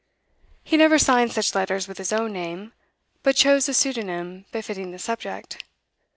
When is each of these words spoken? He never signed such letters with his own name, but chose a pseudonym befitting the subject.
He 0.63 0.77
never 0.77 0.97
signed 0.97 1.31
such 1.31 1.53
letters 1.53 1.87
with 1.87 1.99
his 1.99 2.11
own 2.11 2.33
name, 2.33 2.73
but 3.21 3.35
chose 3.35 3.69
a 3.69 3.73
pseudonym 3.75 4.45
befitting 4.51 4.89
the 4.89 4.97
subject. 4.97 5.63